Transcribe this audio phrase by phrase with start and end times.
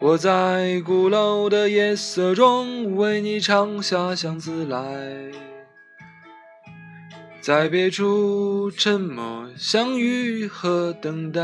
[0.00, 4.80] 我在鼓楼的夜色中为你唱下巷子来，
[7.40, 11.42] 在别处沉默相遇和等待。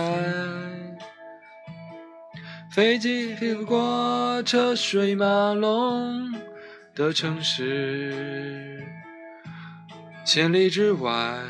[2.73, 6.33] 飞机飞不过车水马龙
[6.95, 8.87] 的城市，
[10.25, 11.41] 千里之外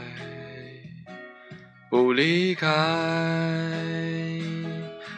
[1.91, 4.24] 不离开。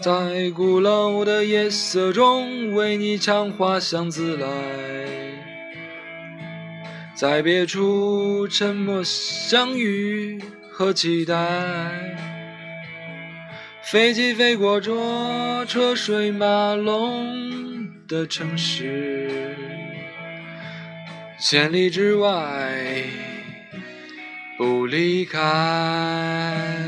[0.00, 4.48] 在鼓楼的夜色中，为你唱花香自来。
[7.16, 11.34] 在别处沉默相遇和期待。
[13.82, 19.56] 飞机飞过这车水马龙的城市，
[21.40, 23.02] 千里之外
[24.56, 26.87] 不离开。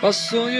[0.00, 0.50] 把所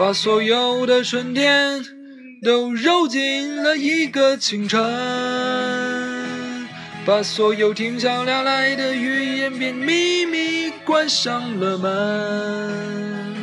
[0.00, 1.84] 把所有的春天
[2.42, 4.80] 都揉进了一个清晨，
[7.04, 13.36] 把所有停下来的语言便秘密，关上了门。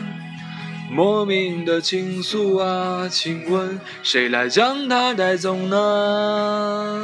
[0.91, 7.03] 莫名的情愫啊，请问谁来将它带走呢？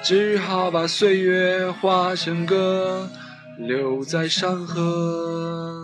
[0.00, 3.10] 只好把岁月化成歌，
[3.58, 5.83] 留在山河。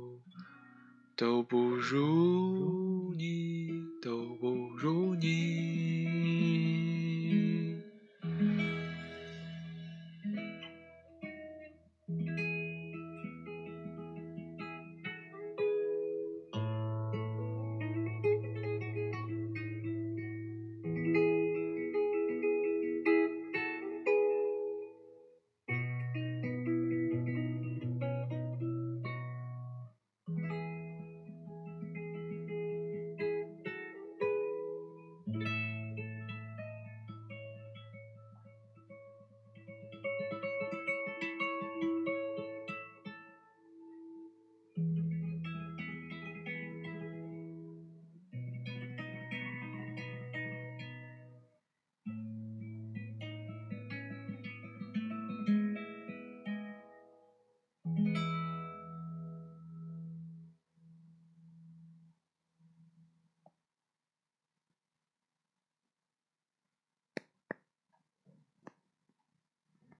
[1.21, 3.69] 都不如你。
[4.01, 6.00] 都不如你。